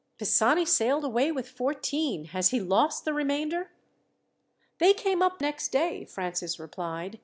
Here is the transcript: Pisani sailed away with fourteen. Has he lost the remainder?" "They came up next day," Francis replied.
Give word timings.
Pisani 0.17 0.65
sailed 0.65 1.03
away 1.03 1.31
with 1.31 1.47
fourteen. 1.47 2.25
Has 2.25 2.49
he 2.49 2.59
lost 2.59 3.05
the 3.05 3.13
remainder?" 3.13 3.69
"They 4.79 4.93
came 4.95 5.21
up 5.21 5.39
next 5.39 5.67
day," 5.71 6.05
Francis 6.05 6.57
replied. 6.59 7.19